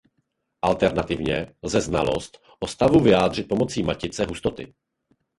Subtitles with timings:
[0.61, 4.73] Alternativně lze znalost o stavu vyjádřit pomocí matice hustoty.